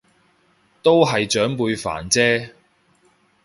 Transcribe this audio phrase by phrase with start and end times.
[0.81, 2.53] 都係長輩煩啫